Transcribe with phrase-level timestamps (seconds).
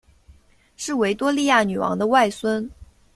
[0.77, 2.67] 是维多利亚女王的外孙。